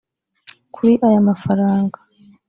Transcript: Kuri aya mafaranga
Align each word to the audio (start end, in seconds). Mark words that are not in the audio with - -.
Kuri 0.75 0.93
aya 1.05 1.21
mafaranga 1.29 1.97